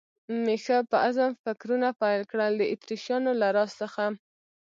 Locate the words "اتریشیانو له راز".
2.73-3.71